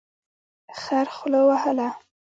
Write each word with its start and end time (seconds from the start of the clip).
خر 0.81 1.07
خوله 1.15 1.41
وهله. 1.49 1.87